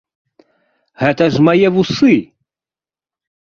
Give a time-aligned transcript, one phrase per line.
[1.03, 2.15] Гэта ж мае вусы!